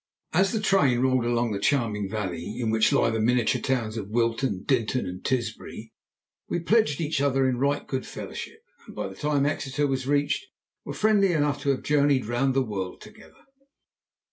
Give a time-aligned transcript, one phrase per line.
[0.33, 4.09] As the train rolled along the charming valley, in which lie the miniature towns of
[4.09, 5.93] Wilton, Dinton, and Tisbury,
[6.49, 10.43] we pledged each other in right good fellowship, and by the time Exeter was reached
[10.85, 13.45] were friendly enough to have journeyed round the world together.